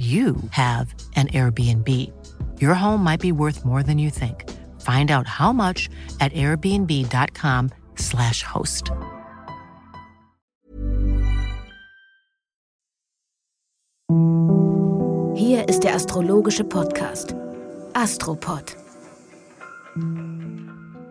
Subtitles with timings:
[0.00, 1.86] you have an Airbnb.
[2.58, 4.48] Your home might be worth more than you think.
[4.80, 8.92] Find out how much at airbnb.com/slash host.
[15.34, 17.34] Hier ist der astrologische Podcast
[17.92, 18.74] Astropod.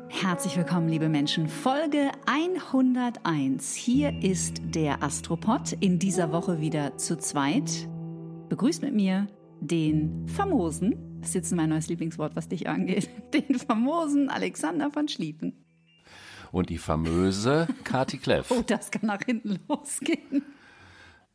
[0.07, 1.47] Herzlich willkommen, liebe Menschen.
[1.47, 3.75] Folge 101.
[3.75, 5.73] Hier ist der Astropod.
[5.79, 7.87] In dieser Woche wieder zu zweit.
[8.49, 9.27] Begrüßt mit mir
[9.61, 15.07] den famosen, das ist jetzt mein neues Lieblingswort, was dich angeht, den famosen Alexander von
[15.07, 15.53] Schlieffen.
[16.51, 18.49] Und die famöse Kati Kleff.
[18.49, 20.43] Oh, das kann nach hinten losgehen.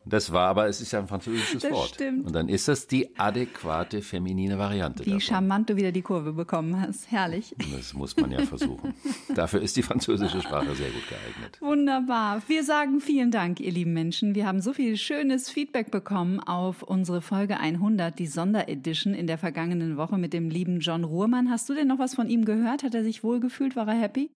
[0.07, 1.89] Das war aber, es ist ja ein französisches Das Wort.
[1.95, 2.27] stimmt.
[2.27, 5.01] Und dann ist das die adäquate feminine Variante.
[5.07, 5.21] Wie davon.
[5.21, 7.11] charmant du wieder die Kurve bekommen hast.
[7.11, 7.55] Herrlich.
[7.75, 8.95] Das muss man ja versuchen.
[9.35, 11.61] Dafür ist die französische Sprache sehr gut geeignet.
[11.61, 12.43] Wunderbar.
[12.47, 14.35] Wir sagen vielen Dank, ihr lieben Menschen.
[14.35, 19.39] Wir haben so viel schönes Feedback bekommen auf unsere Folge 100, die Sonderedition in der
[19.39, 21.51] vergangenen Woche mit dem lieben John Ruhrmann.
[21.51, 22.83] Hast du denn noch was von ihm gehört?
[22.83, 23.77] Hat er sich wohlgefühlt?
[23.77, 24.31] War er happy?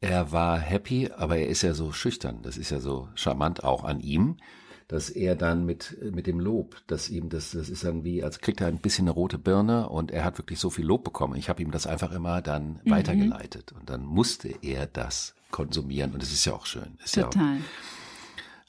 [0.00, 2.40] Er war happy, aber er ist ja so schüchtern.
[2.42, 4.36] Das ist ja so charmant auch an ihm,
[4.88, 8.40] dass er dann mit, mit dem Lob, dass ihm das, das ist dann wie, als
[8.40, 11.34] kriegt er ein bisschen eine rote Birne und er hat wirklich so viel Lob bekommen.
[11.36, 12.90] Ich habe ihm das einfach immer dann Mhm.
[12.90, 16.98] weitergeleitet und dann musste er das konsumieren und es ist ja auch schön.
[17.04, 17.44] Ist Total.
[17.44, 17.60] ja auch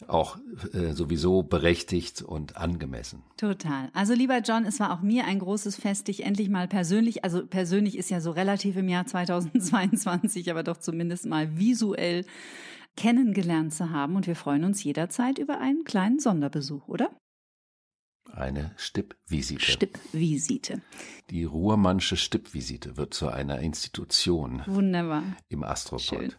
[0.01, 3.23] äh, sowieso berechtigt und angemessen.
[3.35, 3.89] Total.
[3.93, 7.45] Also lieber John, es war auch mir ein großes Fest, dich endlich mal persönlich, also
[7.45, 12.25] persönlich ist ja so relativ im Jahr 2022, aber doch zumindest mal visuell
[12.95, 14.15] kennengelernt zu haben.
[14.15, 17.09] Und wir freuen uns jederzeit über einen kleinen Sonderbesuch, oder?
[18.33, 19.61] Eine Stippvisite.
[19.63, 20.81] Stippvisite.
[21.29, 25.23] Die Ruhrmannsche Stippvisite wird zu einer Institution Wunderbar.
[25.47, 26.03] im Astropod.
[26.03, 26.33] Schön.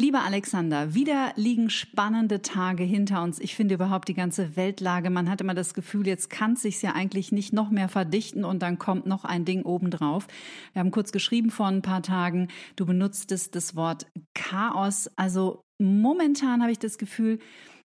[0.00, 3.38] Lieber Alexander, wieder liegen spannende Tage hinter uns.
[3.38, 6.82] Ich finde überhaupt die ganze Weltlage, man hat immer das Gefühl, jetzt kann es sich
[6.82, 10.26] ja eigentlich nicht noch mehr verdichten und dann kommt noch ein Ding obendrauf.
[10.72, 15.08] Wir haben kurz geschrieben vor ein paar Tagen, du benutztest das Wort Chaos.
[15.14, 17.38] Also momentan habe ich das Gefühl,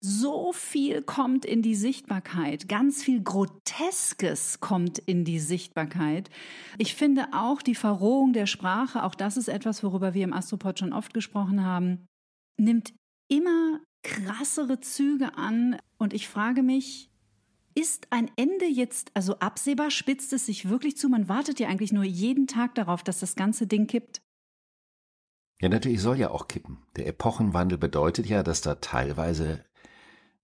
[0.04, 6.28] so viel kommt in die Sichtbarkeit, ganz viel Groteskes kommt in die Sichtbarkeit.
[6.76, 10.78] Ich finde auch die Verrohung der Sprache, auch das ist etwas, worüber wir im Astropod
[10.78, 12.06] schon oft gesprochen haben,
[12.58, 12.92] nimmt
[13.28, 15.78] immer krassere Züge an.
[15.96, 17.08] Und ich frage mich,
[17.74, 19.90] ist ein Ende jetzt also absehbar?
[19.90, 21.08] Spitzt es sich wirklich zu?
[21.08, 24.20] Man wartet ja eigentlich nur jeden Tag darauf, dass das ganze Ding kippt.
[25.62, 26.82] Ja, natürlich soll ja auch kippen.
[26.96, 29.64] Der Epochenwandel bedeutet ja, dass da teilweise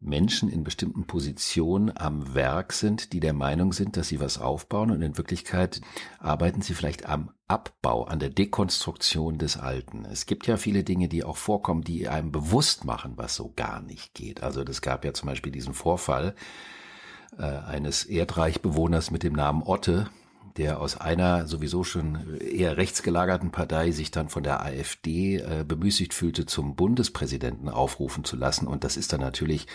[0.01, 4.91] Menschen in bestimmten Positionen am Werk sind, die der Meinung sind, dass sie was aufbauen
[4.91, 5.83] und in Wirklichkeit
[6.19, 10.07] arbeiten sie vielleicht am Abbau, an der Dekonstruktion des Alten.
[10.07, 13.83] Es gibt ja viele Dinge, die auch vorkommen, die einem bewusst machen, was so gar
[13.83, 14.43] nicht geht.
[14.43, 16.35] Also das gab ja zum Beispiel diesen Vorfall
[17.39, 20.09] äh, eines Erdreichbewohners mit dem Namen Otte,
[20.57, 26.15] der aus einer sowieso schon eher rechtsgelagerten Partei sich dann von der AfD äh, bemüßigt
[26.15, 28.67] fühlte, zum Bundespräsidenten aufrufen zu lassen.
[28.67, 29.67] Und das ist dann natürlich,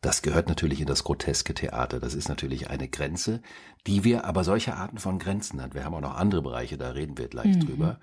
[0.00, 2.00] das gehört natürlich in das groteske Theater.
[2.00, 3.40] Das ist natürlich eine Grenze,
[3.86, 5.74] die wir aber solche Arten von Grenzen hat.
[5.74, 7.98] Wir haben auch noch andere Bereiche, da reden wir gleich drüber.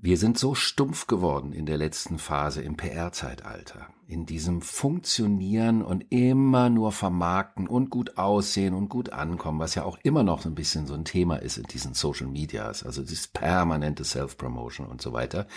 [0.00, 6.06] Wir sind so stumpf geworden in der letzten Phase im PR-Zeitalter, in diesem Funktionieren und
[6.10, 10.48] immer nur vermarkten und gut aussehen und gut ankommen, was ja auch immer noch so
[10.48, 15.02] ein bisschen so ein Thema ist in diesen Social Medias, also dieses permanente Self-Promotion und
[15.02, 15.48] so weiter.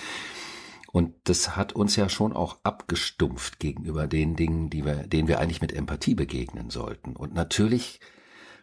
[0.91, 5.39] Und das hat uns ja schon auch abgestumpft gegenüber den Dingen, die wir, denen wir
[5.39, 7.15] eigentlich mit Empathie begegnen sollten.
[7.15, 7.99] Und natürlich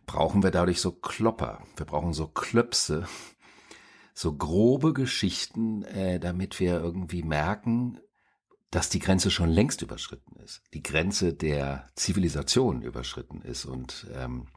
[0.06, 3.07] brauchen wir dadurch so Klopper, wir brauchen so Klöpse,
[4.18, 8.00] so grobe Geschichten, äh, damit wir irgendwie merken,
[8.72, 14.48] dass die Grenze schon längst überschritten ist, die Grenze der Zivilisation überschritten ist und ähm,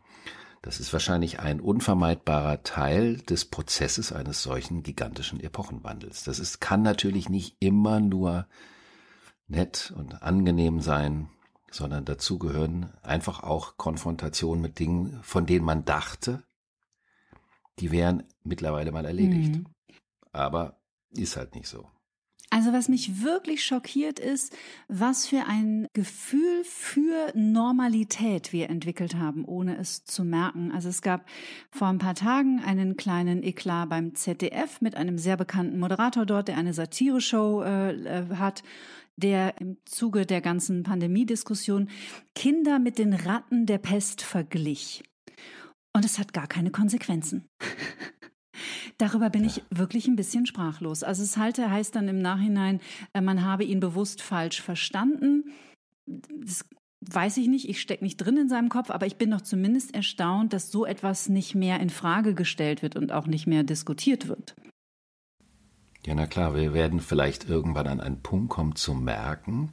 [0.63, 6.23] das ist wahrscheinlich ein unvermeidbarer Teil des Prozesses eines solchen gigantischen Epochenwandels.
[6.23, 8.47] Das ist, kann natürlich nicht immer nur
[9.47, 11.29] nett und angenehm sein,
[11.69, 16.43] sondern dazu gehören einfach auch Konfrontationen mit Dingen, von denen man dachte,
[17.81, 19.55] die wären mittlerweile mal erledigt.
[19.55, 19.65] Mhm.
[20.31, 20.79] Aber
[21.13, 21.85] ist halt nicht so.
[22.53, 24.53] Also was mich wirklich schockiert ist,
[24.89, 30.69] was für ein Gefühl für Normalität wir entwickelt haben, ohne es zu merken.
[30.73, 31.25] Also es gab
[31.69, 36.49] vor ein paar Tagen einen kleinen Eklat beim ZDF mit einem sehr bekannten Moderator dort,
[36.49, 38.63] der eine Satire-Show äh, äh hat
[39.17, 41.89] der im Zuge der ganzen Pandemiediskussion
[42.35, 45.03] Kinder mit den Ratten der Pest verglich.
[45.93, 47.47] Und es hat gar keine Konsequenzen.
[48.97, 51.03] Darüber bin ich wirklich ein bisschen sprachlos.
[51.03, 52.79] Also es halte heißt dann im Nachhinein,
[53.13, 55.51] äh, man habe ihn bewusst falsch verstanden.
[56.05, 56.65] Das
[57.01, 59.95] weiß ich nicht, ich stecke nicht drin in seinem Kopf, aber ich bin doch zumindest
[59.95, 64.27] erstaunt, dass so etwas nicht mehr in Frage gestellt wird und auch nicht mehr diskutiert
[64.27, 64.55] wird.
[66.05, 69.71] Ja, na klar, wir werden vielleicht irgendwann an einen Punkt kommen zu merken,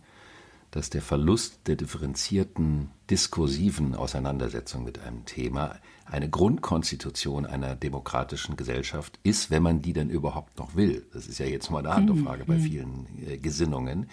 [0.71, 5.79] dass der Verlust der differenzierten, diskursiven Auseinandersetzung mit einem Thema
[6.11, 11.07] eine Grundkonstitution einer demokratischen Gesellschaft ist, wenn man die denn überhaupt noch will.
[11.13, 12.63] Das ist ja jetzt mal eine andere mhm, Frage bei mhm.
[12.63, 14.11] vielen äh, Gesinnungen.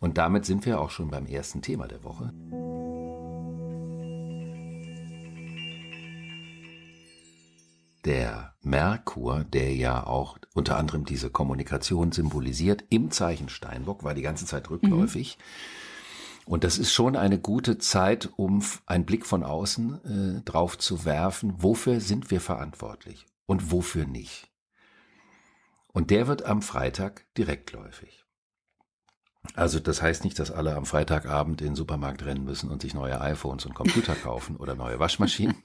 [0.00, 2.32] Und damit sind wir auch schon beim ersten Thema der Woche.
[8.04, 14.22] der Merkur, der ja auch unter anderem diese Kommunikation symbolisiert, im Zeichen Steinbock, war die
[14.22, 15.38] ganze Zeit rückläufig.
[15.38, 15.42] Mhm.
[16.44, 21.04] Und das ist schon eine gute Zeit, um einen Blick von außen äh, drauf zu
[21.04, 24.50] werfen, wofür sind wir verantwortlich und wofür nicht.
[25.92, 28.24] Und der wird am Freitag direktläufig.
[29.54, 32.94] Also das heißt nicht, dass alle am Freitagabend in den Supermarkt rennen müssen und sich
[32.94, 35.56] neue iPhones und Computer kaufen oder neue Waschmaschinen.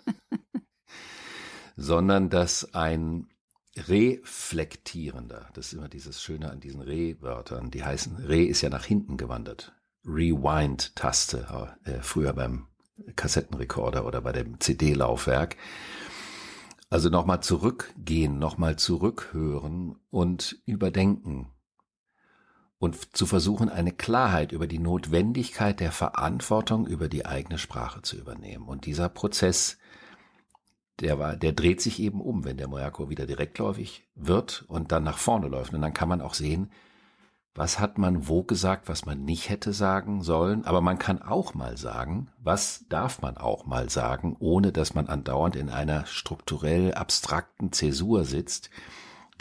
[1.77, 3.29] sondern dass ein
[3.75, 8.85] reflektierender, das ist immer dieses Schöne an diesen Re-Wörtern, die heißen, Re ist ja nach
[8.85, 9.76] hinten gewandert.
[10.07, 12.68] Rewind-Taste, äh, früher beim
[13.15, 15.57] Kassettenrekorder oder bei dem CD-Laufwerk.
[16.89, 21.51] Also nochmal zurückgehen, nochmal zurückhören und überdenken
[22.80, 28.15] und zu versuchen, eine Klarheit über die Notwendigkeit der Verantwortung über die eigene Sprache zu
[28.15, 28.68] übernehmen.
[28.68, 29.77] Und dieser Prozess
[31.00, 35.03] der war, der dreht sich eben um, wenn der Mojaco wieder direktläufig wird und dann
[35.03, 35.74] nach vorne läuft.
[35.74, 36.71] Und dann kann man auch sehen,
[37.57, 40.63] was hat man wo gesagt, was man nicht hätte sagen sollen.
[40.65, 45.07] Aber man kann auch mal sagen, was darf man auch mal sagen, ohne dass man
[45.07, 48.69] andauernd in einer strukturell abstrakten Zäsur sitzt,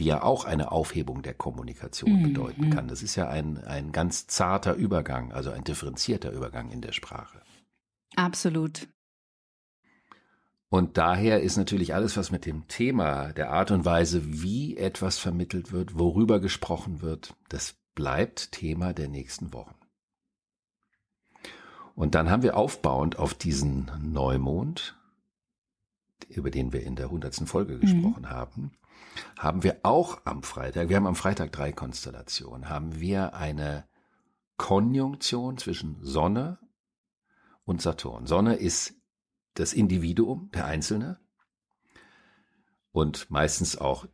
[0.01, 2.23] die ja auch eine Aufhebung der Kommunikation mhm.
[2.23, 2.89] bedeuten kann.
[2.89, 7.43] Das ist ja ein, ein ganz zarter Übergang, also ein differenzierter Übergang in der Sprache.
[8.17, 8.89] Absolut.
[10.71, 15.19] Und daher ist natürlich alles, was mit dem Thema, der Art und Weise, wie etwas
[15.19, 19.75] vermittelt wird, worüber gesprochen wird, das bleibt Thema der nächsten Wochen.
[21.97, 24.97] Und dann haben wir aufbauend auf diesen Neumond,
[26.29, 27.81] über den wir in der hundertsten Folge mhm.
[27.81, 28.31] gesprochen mhm.
[28.31, 28.73] haben,
[29.39, 33.89] haben wir auch am Freitag, wir haben am Freitag drei Konstellationen, haben wir eine
[34.59, 36.59] Konjunktion zwischen Sonne
[37.65, 38.27] und Saturn.
[38.27, 38.95] Sonne ist
[39.55, 41.19] das Individuum, der Einzelne
[42.93, 44.07] und meistens auch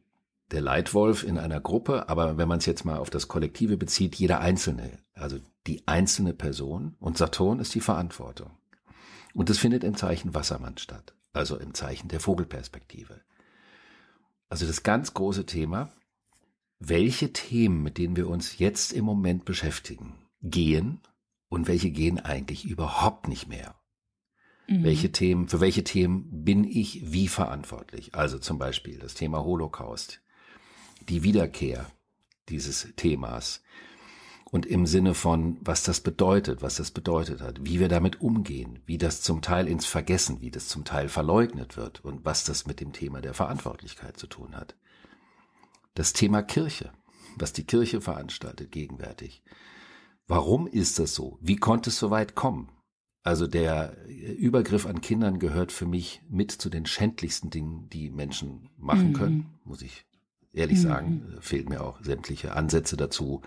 [0.53, 4.15] der Leitwolf in einer Gruppe, aber wenn man es jetzt mal auf das Kollektive bezieht,
[4.17, 8.51] jeder Einzelne, also die einzelne Person und Saturn ist die Verantwortung.
[9.35, 13.21] Und das findet im Zeichen Wassermann statt, also im Zeichen der Vogelperspektive.
[14.51, 15.91] Also das ganz große Thema,
[16.79, 21.01] welche Themen, mit denen wir uns jetzt im Moment beschäftigen, gehen
[21.49, 23.75] und welche gehen eigentlich überhaupt nicht mehr.
[24.67, 24.85] Mhm.
[24.85, 28.15] Welche Themen, für welche Themen bin ich wie verantwortlich?
[28.15, 30.21] Also zum Beispiel das Thema Holocaust,
[31.09, 31.91] die Wiederkehr
[32.49, 33.63] dieses Themas
[34.53, 38.81] und im Sinne von, was das bedeutet, was das bedeutet hat, wie wir damit umgehen,
[38.85, 42.67] wie das zum Teil ins Vergessen, wie das zum Teil verleugnet wird und was das
[42.67, 44.77] mit dem Thema der Verantwortlichkeit zu tun hat.
[45.95, 46.93] Das Thema Kirche,
[47.37, 49.43] was die Kirche veranstaltet gegenwärtig.
[50.27, 51.39] Warum ist das so?
[51.41, 52.69] Wie konnte es so weit kommen?
[53.23, 58.69] Also der Übergriff an Kindern gehört für mich mit zu den schändlichsten Dingen, die Menschen
[58.77, 59.13] machen mhm.
[59.15, 60.05] können, muss ich
[60.53, 60.83] ehrlich mhm.
[60.83, 61.37] sagen.
[61.41, 63.43] Fehlt mir auch sämtliche Ansätze dazu,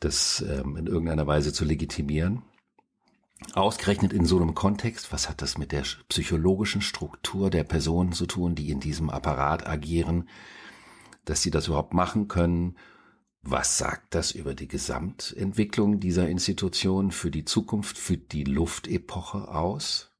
[0.00, 2.42] das ähm, in irgendeiner Weise zu legitimieren.
[3.54, 8.26] Ausgerechnet in so einem Kontext, was hat das mit der psychologischen Struktur der Personen zu
[8.26, 10.28] tun, die in diesem Apparat agieren,
[11.24, 12.76] dass sie das überhaupt machen können
[13.42, 20.12] was sagt das über die Gesamtentwicklung dieser Institution für die Zukunft, für die Luftepoche aus?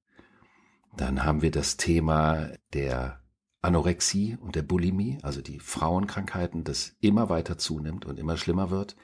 [0.96, 3.19] Dann haben wir das Thema der
[3.62, 8.96] Anorexie und der Bulimie, also die Frauenkrankheiten, das immer weiter zunimmt und immer schlimmer wird,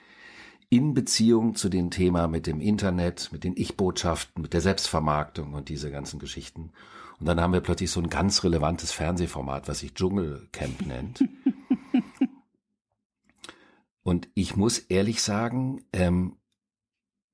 [0.68, 5.68] in Beziehung zu dem Thema mit dem Internet, mit den Ich-Botschaften, mit der Selbstvermarktung und
[5.68, 6.72] diese ganzen Geschichten.
[7.18, 11.24] Und dann haben wir plötzlich so ein ganz relevantes Fernsehformat, was sich Dschungelcamp nennt.
[14.02, 16.36] Und ich muss ehrlich sagen, ähm,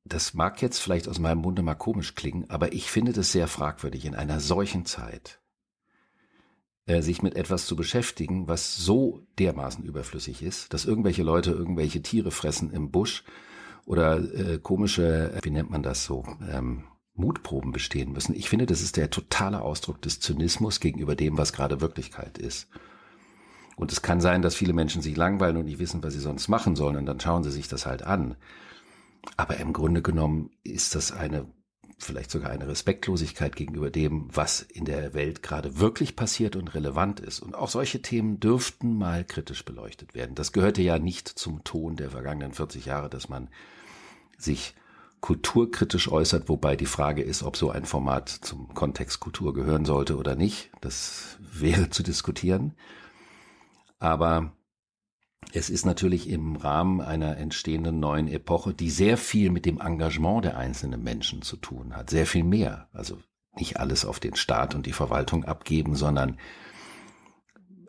[0.04, 3.46] das mag jetzt vielleicht aus meinem Munde mal komisch klingen, aber ich finde das sehr
[3.46, 5.41] fragwürdig in einer solchen Zeit,
[6.86, 12.30] sich mit etwas zu beschäftigen, was so dermaßen überflüssig ist, dass irgendwelche Leute irgendwelche Tiere
[12.30, 13.24] fressen im Busch
[13.86, 16.84] oder äh, komische, wie nennt man das so, ähm,
[17.14, 18.34] Mutproben bestehen müssen.
[18.34, 22.68] Ich finde, das ist der totale Ausdruck des Zynismus gegenüber dem, was gerade Wirklichkeit ist.
[23.76, 26.48] Und es kann sein, dass viele Menschen sich langweilen und nicht wissen, was sie sonst
[26.48, 28.36] machen sollen, und dann schauen sie sich das halt an.
[29.36, 31.46] Aber im Grunde genommen ist das eine,
[32.02, 37.20] vielleicht sogar eine Respektlosigkeit gegenüber dem, was in der Welt gerade wirklich passiert und relevant
[37.20, 37.40] ist.
[37.40, 40.34] Und auch solche Themen dürften mal kritisch beleuchtet werden.
[40.34, 43.48] Das gehörte ja nicht zum Ton der vergangenen 40 Jahre, dass man
[44.36, 44.74] sich
[45.20, 50.16] kulturkritisch äußert, wobei die Frage ist, ob so ein Format zum Kontext Kultur gehören sollte
[50.16, 50.70] oder nicht.
[50.80, 52.74] Das wäre zu diskutieren.
[54.00, 54.52] Aber
[55.52, 60.44] es ist natürlich im Rahmen einer entstehenden neuen Epoche, die sehr viel mit dem Engagement
[60.44, 62.88] der einzelnen Menschen zu tun hat, sehr viel mehr.
[62.92, 63.18] Also
[63.54, 66.38] nicht alles auf den Staat und die Verwaltung abgeben, sondern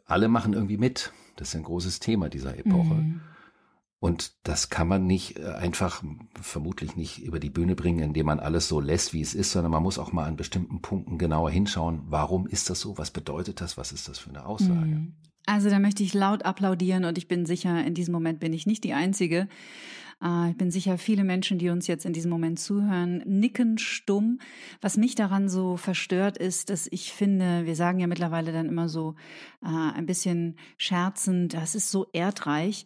[0.06, 1.14] alle machen irgendwie mit.
[1.36, 2.96] Das ist ein großes Thema dieser Epoche.
[2.96, 3.22] Mhm.
[4.00, 6.04] Und das kann man nicht äh, einfach,
[6.42, 9.72] vermutlich nicht über die Bühne bringen, indem man alles so lässt, wie es ist, sondern
[9.72, 12.02] man muss auch mal an bestimmten Punkten genauer hinschauen.
[12.08, 12.98] Warum ist das so?
[12.98, 13.78] Was bedeutet das?
[13.78, 14.74] Was ist das für eine Aussage?
[14.74, 15.16] Mhm.
[15.46, 18.66] Also da möchte ich laut applaudieren und ich bin sicher, in diesem Moment bin ich
[18.66, 19.50] nicht die Einzige.
[20.24, 24.40] Äh, ich bin sicher, viele Menschen, die uns jetzt in diesem Moment zuhören, nicken stumm.
[24.82, 28.88] Was mich daran so verstört ist, dass ich finde, wir sagen ja mittlerweile dann immer
[28.90, 29.16] so
[29.62, 32.86] äh, ein bisschen scherzend, das ist so erdreich.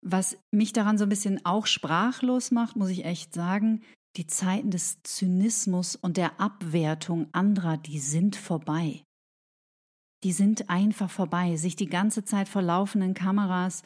[0.00, 3.82] Was mich daran so ein bisschen auch sprachlos macht, muss ich echt sagen,
[4.16, 9.02] die Zeiten des Zynismus und der Abwertung anderer, die sind vorbei.
[10.24, 11.56] Die sind einfach vorbei.
[11.56, 13.82] Sich die ganze Zeit vor laufenden Kameras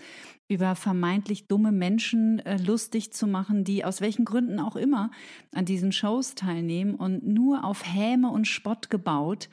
[0.48, 5.10] über vermeintlich dumme Menschen äh, lustig zu machen, die aus welchen Gründen auch immer
[5.52, 9.48] an diesen Shows teilnehmen und nur auf Häme und Spott gebaut,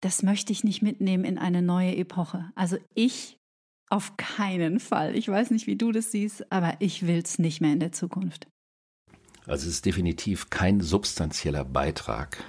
[0.00, 2.50] das möchte ich nicht mitnehmen in eine neue Epoche.
[2.54, 3.38] Also ich
[3.88, 5.14] auf keinen Fall.
[5.16, 7.92] Ich weiß nicht, wie du das siehst, aber ich will es nicht mehr in der
[7.92, 8.48] Zukunft.
[9.44, 12.42] Also es ist definitiv kein substanzieller Beitrag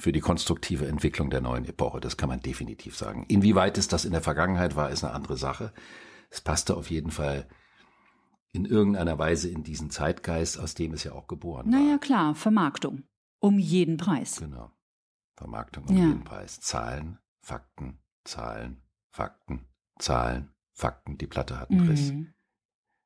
[0.00, 2.00] für die konstruktive Entwicklung der neuen Epoche.
[2.00, 3.24] Das kann man definitiv sagen.
[3.28, 5.72] Inwieweit es das in der Vergangenheit war, ist eine andere Sache.
[6.30, 7.48] Es passte auf jeden Fall
[8.52, 11.86] in irgendeiner Weise in diesen Zeitgeist, aus dem es ja auch geboren naja, war.
[11.86, 13.02] Naja, klar, Vermarktung.
[13.40, 14.36] Um jeden Preis.
[14.40, 14.72] Genau.
[15.36, 16.06] Vermarktung um ja.
[16.06, 16.60] jeden Preis.
[16.60, 19.66] Zahlen, Fakten, Zahlen, Fakten,
[19.98, 21.90] Zahlen, Fakten, die Platte hat einen mhm.
[21.90, 22.12] Riss.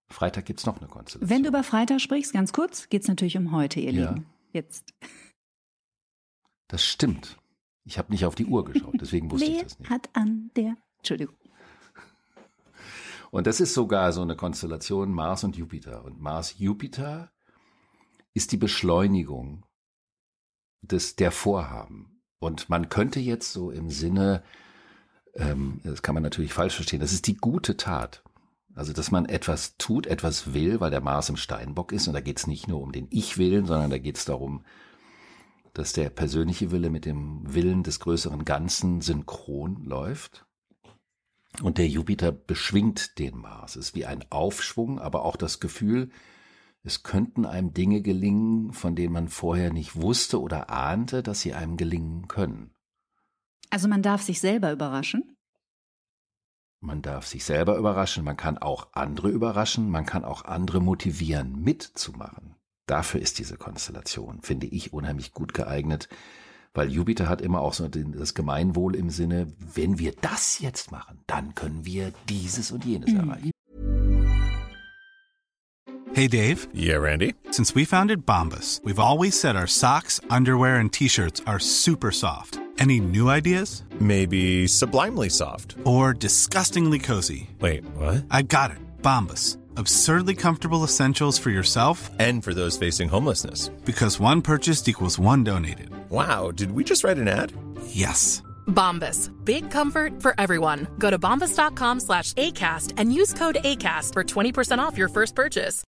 [0.09, 1.31] Freitag gibt es noch eine Konstellation.
[1.31, 4.11] Wenn du über Freitag sprichst, ganz kurz, geht es natürlich um heute, ihr ja.
[4.11, 4.27] Lieben.
[4.53, 4.93] Jetzt.
[6.73, 7.39] Das stimmt.
[7.85, 9.91] Ich habe nicht auf die Uhr geschaut, deswegen wusste Wer ich das nicht.
[9.91, 10.77] hat an der.
[10.99, 11.37] Entschuldigung.
[13.31, 16.05] Und das ist sogar so eine Konstellation Mars und Jupiter.
[16.05, 17.31] Und Mars-Jupiter
[18.35, 19.65] ist die Beschleunigung
[20.81, 22.23] des, der Vorhaben.
[22.41, 24.43] Und man könnte jetzt so im Sinne
[25.35, 28.23] ähm, das kann man natürlich falsch verstehen, das ist die gute Tat.
[28.75, 32.09] Also, dass man etwas tut, etwas will, weil der Mars im Steinbock ist.
[32.09, 34.65] Und da geht es nicht nur um den Ich-Willen, sondern da geht es darum,
[35.73, 40.47] dass der persönliche Wille mit dem Willen des größeren Ganzen synchron läuft.
[41.63, 43.77] Und der Jupiter beschwingt den Mars.
[43.77, 46.11] Es ist wie ein Aufschwung, aber auch das Gefühl,
[46.83, 51.55] es könnten einem Dinge gelingen, von denen man vorher nicht wusste oder ahnte, dass sie
[51.55, 52.75] einem gelingen können.
[53.71, 55.37] Also man darf sich selber überraschen?
[56.81, 61.63] Man darf sich selber überraschen, man kann auch andere überraschen, man kann auch andere motivieren,
[61.63, 62.57] mitzumachen.
[62.87, 66.09] Dafür ist diese Konstellation, finde ich, unheimlich gut geeignet,
[66.75, 71.21] weil Jupiter hat immer auch so das Gemeinwohl im Sinne, wenn wir das jetzt machen,
[71.27, 73.21] dann können wir dieses und jenes mhm.
[73.21, 73.51] erreichen.
[76.15, 76.67] Hey Dave.
[76.75, 77.35] Yeah, Randy.
[77.53, 82.59] Since we founded Bombus, we've always said our socks, underwear and T-Shirts are super soft.
[82.79, 83.83] Any new ideas?
[83.99, 85.77] Maybe sublimely soft.
[85.85, 87.49] Or disgustingly cozy.
[87.61, 88.25] Wait, what?
[88.31, 88.79] I got it.
[89.03, 89.57] Bombas.
[89.77, 93.69] Absurdly comfortable essentials for yourself and for those facing homelessness.
[93.85, 95.91] Because one purchased equals one donated.
[96.11, 97.53] Wow, did we just write an ad?
[97.87, 98.43] Yes.
[98.67, 99.31] Bombas.
[99.45, 100.89] Big comfort for everyone.
[100.99, 105.85] Go to bombas.com slash ACAST and use code ACAST for 20% off your first purchase.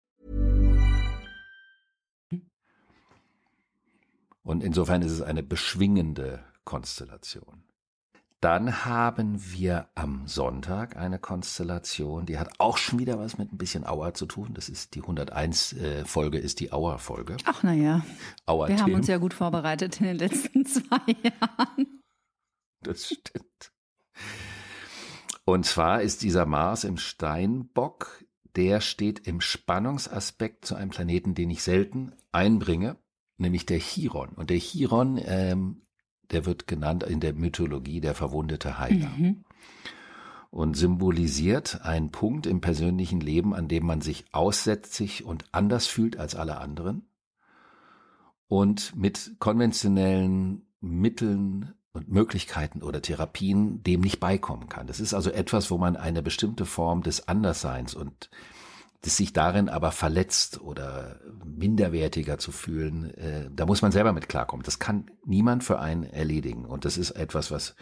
[4.45, 7.63] Und insofern ist es eine beschwingende Konstellation.
[8.43, 13.57] Dann haben wir am Sonntag eine Konstellation, die hat auch schon wieder was mit ein
[13.57, 14.53] bisschen Auer zu tun.
[14.53, 17.37] Das ist die 101 äh, Folge, ist die Auer-Folge.
[17.45, 18.05] Ach naja,
[18.47, 22.03] wir haben uns ja gut vorbereitet in den letzten zwei Jahren.
[22.83, 23.73] Das stimmt.
[25.45, 28.25] Und zwar ist dieser Mars im Steinbock
[28.57, 32.99] der steht im Spannungsaspekt zu einem Planeten, den ich selten einbringe,
[33.39, 34.31] nämlich der Chiron.
[34.31, 35.87] Und der Chiron, ähm,
[36.33, 39.11] der wird genannt in der Mythologie der verwundete Heiler.
[39.17, 39.45] Mhm.
[40.51, 46.19] Und symbolisiert einen Punkt im persönlichen Leben, an dem man sich aussätzlich und anders fühlt
[46.19, 47.07] als alle anderen
[48.53, 54.87] und mit konventionellen Mitteln und Möglichkeiten oder Therapien dem nicht beikommen kann.
[54.87, 58.29] Das ist also etwas, wo man eine bestimmte Form des Andersseins und
[59.03, 64.29] das sich darin aber verletzt oder minderwertiger zu fühlen, äh, da muss man selber mit
[64.29, 64.65] klarkommen.
[64.65, 66.65] Das kann niemand für einen erledigen.
[66.65, 67.75] Und das ist etwas, was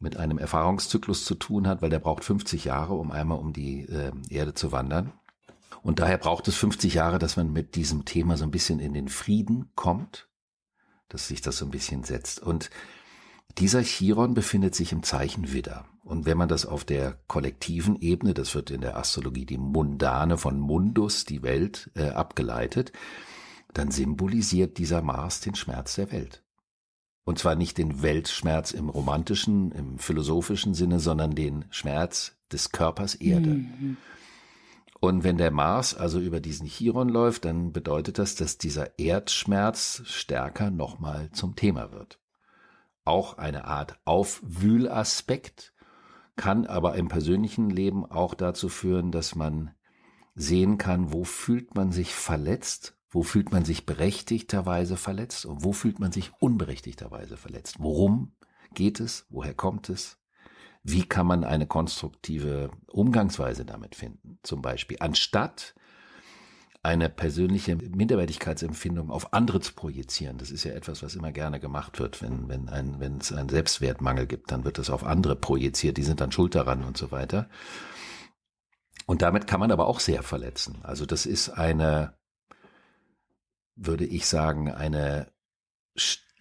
[0.00, 3.82] mit einem Erfahrungszyklus zu tun hat, weil der braucht 50 Jahre, um einmal um die
[3.82, 5.12] äh, Erde zu wandern.
[5.82, 8.94] Und daher braucht es 50 Jahre, dass man mit diesem Thema so ein bisschen in
[8.94, 10.28] den Frieden kommt,
[11.08, 12.40] dass sich das so ein bisschen setzt.
[12.40, 12.70] Und
[13.58, 15.86] dieser Chiron befindet sich im Zeichen Widder.
[16.04, 20.36] Und wenn man das auf der kollektiven Ebene, das wird in der Astrologie die Mundane
[20.36, 22.92] von Mundus, die Welt, äh, abgeleitet,
[23.72, 26.42] dann symbolisiert dieser Mars den Schmerz der Welt.
[27.24, 33.14] Und zwar nicht den Weltschmerz im romantischen, im philosophischen Sinne, sondern den Schmerz des Körpers
[33.14, 33.50] Erde.
[33.50, 33.96] Mhm.
[34.98, 40.02] Und wenn der Mars also über diesen Chiron läuft, dann bedeutet das, dass dieser Erdschmerz
[40.04, 42.21] stärker nochmal zum Thema wird
[43.04, 45.72] auch eine Art Aufwühlaspekt,
[46.36, 49.74] kann aber im persönlichen Leben auch dazu führen, dass man
[50.34, 55.72] sehen kann, wo fühlt man sich verletzt, wo fühlt man sich berechtigterweise verletzt und wo
[55.72, 57.76] fühlt man sich unberechtigterweise verletzt.
[57.78, 58.32] Worum
[58.72, 59.26] geht es?
[59.28, 60.18] Woher kommt es?
[60.82, 64.38] Wie kann man eine konstruktive Umgangsweise damit finden?
[64.42, 65.74] Zum Beispiel, anstatt
[66.84, 70.38] eine persönliche Minderwertigkeitsempfindung auf andere zu projizieren.
[70.38, 72.20] Das ist ja etwas, was immer gerne gemacht wird.
[72.20, 76.02] Wenn, wenn, ein, wenn es einen Selbstwertmangel gibt, dann wird es auf andere projiziert, die
[76.02, 77.48] sind dann schuld daran und so weiter.
[79.06, 80.80] Und damit kann man aber auch sehr verletzen.
[80.82, 82.18] Also das ist eine,
[83.76, 85.32] würde ich sagen, eine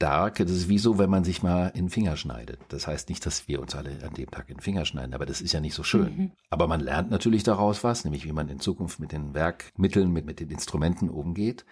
[0.02, 2.60] starke, das ist wie so, wenn man sich mal in den Finger schneidet.
[2.70, 5.28] Das heißt nicht, dass wir uns alle an dem Tag in den Finger schneiden, aber
[5.28, 6.18] das ist ja nicht so schön.
[6.18, 6.32] Mhm.
[6.50, 10.26] Aber man lernt natürlich daraus was, nämlich wie man in Zukunft mit den Werkmitteln, mit,
[10.26, 11.66] mit den Instrumenten umgeht.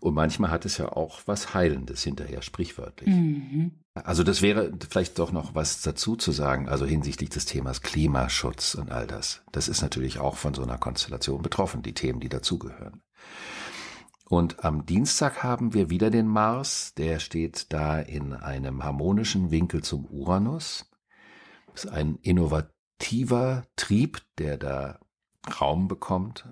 [0.00, 3.14] Und manchmal hat es ja auch was Heilendes hinterher, sprichwörtlich.
[3.14, 3.72] Mhm.
[3.94, 8.74] Also das wäre vielleicht doch noch was dazu zu sagen, also hinsichtlich des Themas Klimaschutz
[8.74, 9.42] und all das.
[9.52, 13.02] Das ist natürlich auch von so einer Konstellation betroffen, die Themen, die dazugehören.
[14.30, 19.82] Und am Dienstag haben wir wieder den Mars, der steht da in einem harmonischen Winkel
[19.82, 20.88] zum Uranus.
[21.72, 25.00] Das ist ein innovativer Trieb, der da
[25.60, 26.48] Raum bekommt.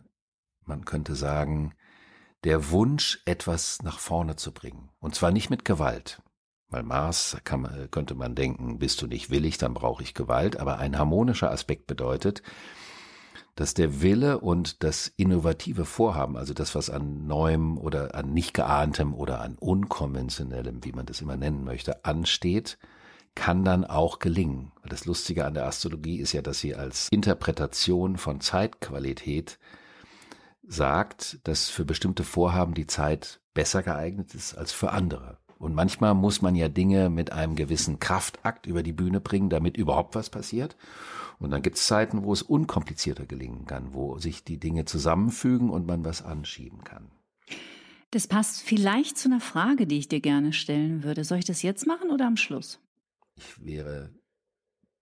[0.64, 1.73] Man könnte sagen,
[2.43, 4.91] der Wunsch, etwas nach vorne zu bringen.
[4.99, 6.21] Und zwar nicht mit Gewalt.
[6.67, 10.59] Weil Mars kann, könnte man denken, bist du nicht willig, dann brauche ich Gewalt.
[10.59, 12.43] Aber ein harmonischer Aspekt bedeutet,
[13.59, 18.55] dass der Wille und das innovative Vorhaben, also das, was an Neuem oder an nicht
[18.55, 22.79] geahntem oder an unkonventionellem, wie man das immer nennen möchte, ansteht,
[23.35, 24.71] kann dann auch gelingen.
[24.88, 29.59] Das Lustige an der Astrologie ist ja, dass sie als Interpretation von Zeitqualität
[30.62, 35.37] sagt, dass für bestimmte Vorhaben die Zeit besser geeignet ist als für andere.
[35.59, 39.77] Und manchmal muss man ja Dinge mit einem gewissen Kraftakt über die Bühne bringen, damit
[39.77, 40.77] überhaupt was passiert.
[41.40, 45.71] Und dann gibt es Zeiten, wo es unkomplizierter gelingen kann, wo sich die Dinge zusammenfügen
[45.71, 47.11] und man was anschieben kann.
[48.11, 51.25] Das passt vielleicht zu einer Frage, die ich dir gerne stellen würde.
[51.25, 52.81] Soll ich das jetzt machen oder am Schluss?
[53.37, 54.14] Ich wäre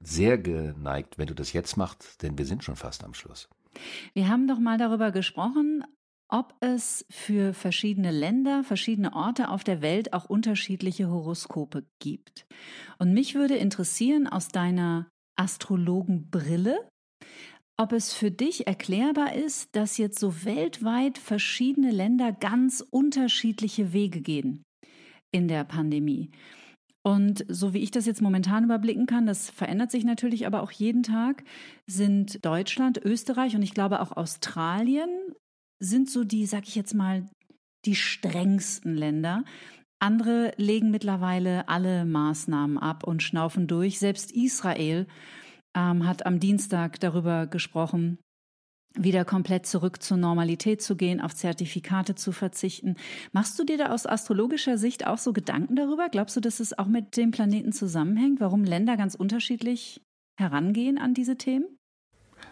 [0.00, 3.48] sehr geneigt, wenn du das jetzt machst, denn wir sind schon fast am Schluss.
[4.14, 5.84] Wir haben doch mal darüber gesprochen,
[6.28, 12.46] ob es für verschiedene Länder, verschiedene Orte auf der Welt auch unterschiedliche Horoskope gibt.
[12.98, 16.88] Und mich würde interessieren aus deiner Astrologenbrille,
[17.78, 24.22] ob es für dich erklärbar ist, dass jetzt so weltweit verschiedene Länder ganz unterschiedliche Wege
[24.22, 24.62] gehen
[25.30, 26.30] in der Pandemie.
[27.04, 30.72] Und so wie ich das jetzt momentan überblicken kann, das verändert sich natürlich aber auch
[30.72, 31.44] jeden Tag,
[31.86, 35.08] sind Deutschland, Österreich und ich glaube auch Australien
[35.78, 37.28] sind so die, sag ich jetzt mal,
[37.84, 39.44] die strengsten Länder.
[39.98, 43.98] Andere legen mittlerweile alle Maßnahmen ab und schnaufen durch.
[43.98, 45.06] Selbst Israel
[45.76, 48.18] ähm, hat am Dienstag darüber gesprochen,
[48.98, 52.96] wieder komplett zurück zur Normalität zu gehen, auf Zertifikate zu verzichten.
[53.32, 56.08] Machst du dir da aus astrologischer Sicht auch so Gedanken darüber?
[56.08, 60.00] Glaubst du, dass es auch mit dem Planeten zusammenhängt, warum Länder ganz unterschiedlich
[60.38, 61.66] herangehen an diese Themen?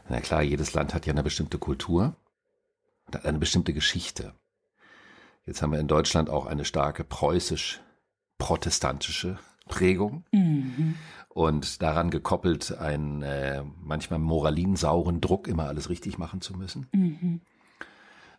[0.09, 2.17] Na klar, jedes Land hat ja eine bestimmte Kultur
[3.23, 4.35] eine bestimmte Geschichte.
[5.47, 9.39] Jetzt haben wir in Deutschland auch eine starke preußisch-protestantische
[9.69, 10.25] Prägung.
[10.33, 10.95] Mhm.
[11.31, 16.87] und daran gekoppelt einen äh, manchmal moralinsauren Druck, immer alles richtig machen zu müssen.
[16.93, 17.41] Mhm.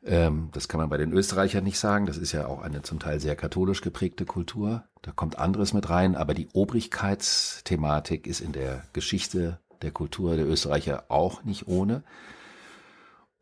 [0.05, 2.05] Ähm, das kann man bei den Österreichern nicht sagen.
[2.05, 4.83] Das ist ja auch eine zum Teil sehr katholisch geprägte Kultur.
[5.01, 10.47] Da kommt anderes mit rein, aber die Obrigkeitsthematik ist in der Geschichte der Kultur der
[10.47, 12.03] Österreicher auch nicht ohne.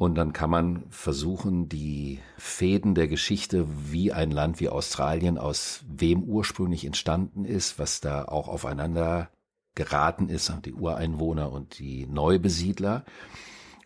[0.03, 5.85] Und dann kann man versuchen, die Fäden der Geschichte, wie ein Land wie Australien aus
[5.87, 9.29] wem ursprünglich entstanden ist, was da auch aufeinander
[9.75, 13.05] geraten ist, die Ureinwohner und die Neubesiedler.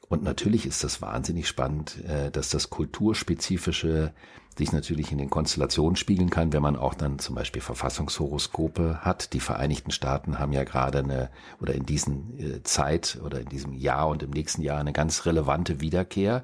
[0.10, 4.13] Und natürlich ist das wahnsinnig spannend, äh, dass das kulturspezifische
[4.58, 9.34] sich natürlich in den Konstellationen spiegeln kann, wenn man auch dann zum Beispiel Verfassungshoroskope hat.
[9.34, 11.30] Die Vereinigten Staaten haben ja gerade eine
[11.62, 15.26] oder in diesen äh, Zeit oder in diesem Jahr und im nächsten Jahr eine ganz
[15.26, 16.43] relevante Wiederkehr,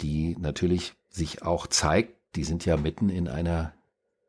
[0.00, 3.74] die natürlich sich auch zeigt, die sind ja mitten in einer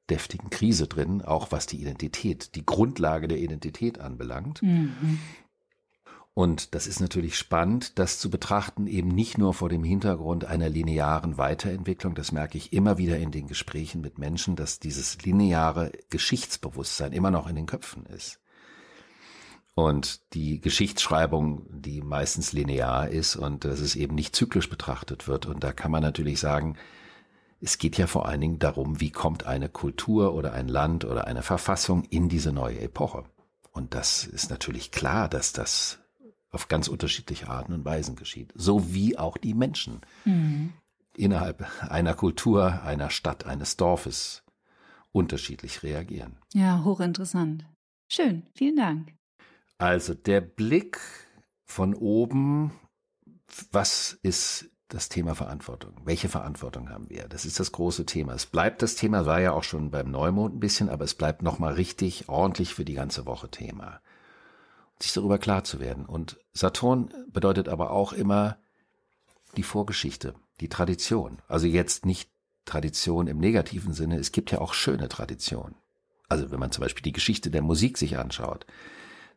[0.09, 4.61] deftigen Krise drin, auch was die Identität, die Grundlage der Identität anbelangt.
[4.61, 5.19] Mhm.
[6.35, 10.67] Und das ist natürlich spannend, das zu betrachten, eben nicht nur vor dem Hintergrund einer
[10.67, 12.15] linearen Weiterentwicklung.
[12.15, 17.29] Das merke ich immer wieder in den Gesprächen mit Menschen, dass dieses lineare Geschichtsbewusstsein immer
[17.29, 18.39] noch in den Köpfen ist.
[19.75, 25.45] Und die Geschichtsschreibung, die meistens linear ist und dass es eben nicht zyklisch betrachtet wird.
[25.45, 26.77] Und da kann man natürlich sagen,
[27.61, 31.27] es geht ja vor allen Dingen darum, wie kommt eine Kultur oder ein Land oder
[31.27, 33.23] eine Verfassung in diese neue Epoche.
[33.71, 36.02] Und das ist natürlich klar, dass das
[36.53, 38.53] auf ganz unterschiedliche Arten und Weisen geschieht.
[38.55, 40.71] So wie auch die Menschen mhm.
[41.17, 44.43] innerhalb einer Kultur, einer Stadt, eines Dorfes
[45.11, 46.37] unterschiedlich reagieren.
[46.53, 47.65] Ja, hochinteressant.
[48.07, 49.13] Schön, vielen Dank.
[49.79, 50.99] Also der Blick
[51.65, 52.71] von oben,
[53.71, 55.93] was ist das Thema Verantwortung?
[56.03, 57.27] Welche Verantwortung haben wir?
[57.27, 58.33] Das ist das große Thema.
[58.33, 61.41] Es bleibt das Thema, war ja auch schon beim Neumond ein bisschen, aber es bleibt
[61.41, 64.01] nochmal richtig ordentlich für die ganze Woche Thema
[64.99, 66.05] sich darüber klar zu werden.
[66.05, 68.57] Und Saturn bedeutet aber auch immer
[69.57, 71.39] die Vorgeschichte, die Tradition.
[71.47, 72.29] Also jetzt nicht
[72.65, 75.75] Tradition im negativen Sinne, es gibt ja auch schöne Traditionen.
[76.29, 78.65] Also wenn man zum Beispiel die Geschichte der Musik sich anschaut,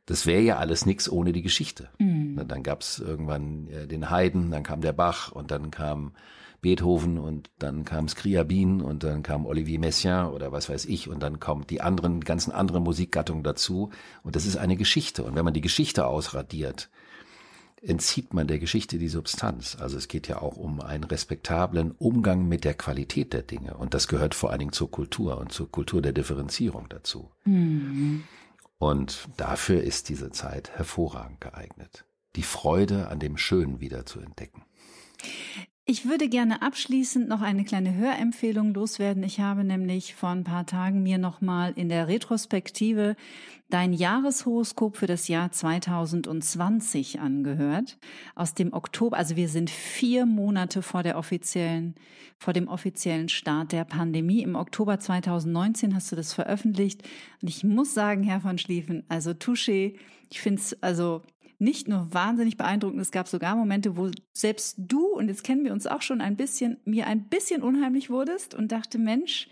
[0.07, 1.91] das wäre ja alles nichts ohne die Geschichte.
[1.99, 2.47] Mhm.
[2.47, 6.13] Dann gab es irgendwann äh, den Haydn, dann kam der Bach und dann kam
[6.67, 11.23] Beethoven und dann kam Scriabin und dann kam Olivier Messiaen oder was weiß ich und
[11.23, 13.91] dann kommt die anderen, ganzen anderen Musikgattungen dazu
[14.25, 16.91] und das ist eine Geschichte und wenn man die Geschichte ausradiert,
[17.81, 19.77] entzieht man der Geschichte die Substanz.
[19.79, 23.95] Also es geht ja auch um einen respektablen Umgang mit der Qualität der Dinge und
[23.95, 27.31] das gehört vor allen Dingen zur Kultur und zur Kultur der Differenzierung dazu.
[27.45, 28.25] Mhm.
[28.79, 34.65] Und dafür ist diese Zeit hervorragend geeignet, die Freude an dem Schönen wieder zu entdecken.
[35.89, 39.23] Ich würde gerne abschließend noch eine kleine Hörempfehlung loswerden.
[39.23, 43.15] Ich habe nämlich vor ein paar Tagen mir nochmal in der Retrospektive
[43.71, 47.99] dein Jahreshoroskop für das Jahr 2020 angehört.
[48.35, 51.95] Aus dem Oktober, also wir sind vier Monate vor der offiziellen,
[52.37, 54.43] vor dem offiziellen Start der Pandemie.
[54.43, 57.05] Im Oktober 2019 hast du das veröffentlicht.
[57.41, 59.97] Und ich muss sagen, Herr von Schlieffen, also Touché,
[60.31, 61.23] ich finde es, also
[61.59, 65.73] nicht nur wahnsinnig beeindruckend, es gab sogar Momente, wo selbst du, und jetzt kennen wir
[65.73, 69.49] uns auch schon ein bisschen, mir ein bisschen unheimlich wurdest und dachte, Mensch,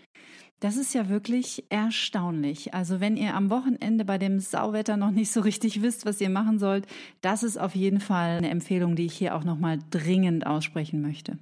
[0.59, 2.73] das ist ja wirklich erstaunlich.
[2.73, 6.29] Also wenn ihr am Wochenende bei dem Sauwetter noch nicht so richtig wisst, was ihr
[6.29, 6.87] machen sollt,
[7.21, 11.37] das ist auf jeden Fall eine Empfehlung, die ich hier auch nochmal dringend aussprechen möchte.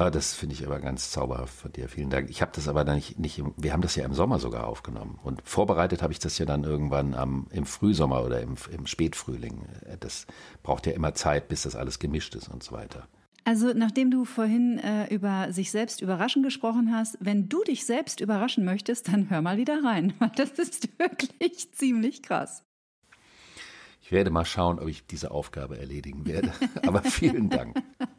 [0.00, 1.88] Ah, das finde ich aber ganz zauberhaft von dir.
[1.88, 2.30] Vielen Dank.
[2.30, 5.18] Ich habe das aber dann nicht, nicht, wir haben das ja im Sommer sogar aufgenommen.
[5.24, 9.66] Und vorbereitet habe ich das ja dann irgendwann am, im Frühsommer oder im, im Spätfrühling.
[9.98, 10.28] Das
[10.62, 13.08] braucht ja immer Zeit, bis das alles gemischt ist und so weiter.
[13.42, 18.20] Also nachdem du vorhin äh, über sich selbst überraschen gesprochen hast, wenn du dich selbst
[18.20, 20.12] überraschen möchtest, dann hör mal wieder rein.
[20.36, 22.62] Das ist wirklich ziemlich krass.
[24.02, 26.52] Ich werde mal schauen, ob ich diese Aufgabe erledigen werde.
[26.86, 27.82] Aber vielen Dank.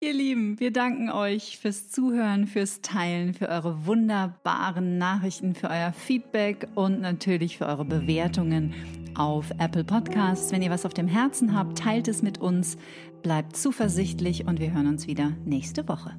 [0.00, 5.92] Ihr Lieben, wir danken euch fürs Zuhören, fürs Teilen, für eure wunderbaren Nachrichten, für euer
[5.92, 8.74] Feedback und natürlich für eure Bewertungen
[9.16, 10.52] auf Apple Podcasts.
[10.52, 12.78] Wenn ihr was auf dem Herzen habt, teilt es mit uns,
[13.24, 16.14] bleibt zuversichtlich und wir hören uns wieder nächste Woche.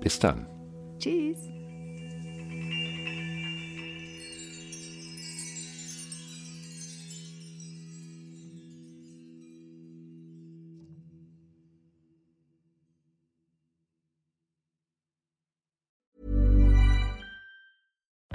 [0.00, 0.46] Bis dann.
[0.98, 1.57] Tschüss.